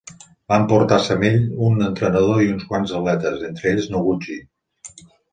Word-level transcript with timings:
Va 0.51 0.57
emportar-se 0.59 1.11
amb 1.17 1.25
ell 1.27 1.35
un 1.67 1.83
entrenador 1.87 2.41
i 2.45 2.49
uns 2.53 2.65
quants 2.71 2.93
atletes, 3.01 3.43
entre 3.49 3.69
ells 3.73 3.91
Noguchi. 3.97 4.39